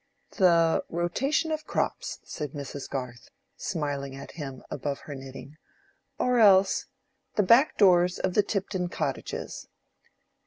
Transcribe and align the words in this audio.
"The 0.37 0.83
rotation 0.89 1.51
of 1.51 1.67
crops," 1.67 2.17
said 2.23 2.53
Mrs. 2.53 2.89
Garth, 2.89 3.29
smiling 3.55 4.15
at 4.15 4.31
him, 4.31 4.63
above 4.71 5.01
her 5.01 5.13
knitting, 5.13 5.57
"or 6.17 6.39
else 6.39 6.87
the 7.35 7.43
back 7.43 7.77
doors 7.77 8.17
of 8.17 8.33
the 8.33 8.41
Tipton 8.41 8.89
cottages." 8.89 9.67